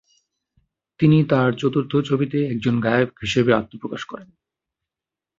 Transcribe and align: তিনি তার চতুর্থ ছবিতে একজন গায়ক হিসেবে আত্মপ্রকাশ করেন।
তিনি 0.99 1.17
তার 1.23 1.49
চতুর্থ 1.53 1.93
ছবিতে 2.01 2.37
একজন 2.45 2.75
গায়ক 2.79 3.11
হিসেবে 3.21 3.51
আত্মপ্রকাশ 3.53 4.01
করেন। 4.05 4.29